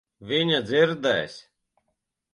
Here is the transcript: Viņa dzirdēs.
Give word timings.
Viņa 0.29 0.61
dzirdēs. 0.69 1.39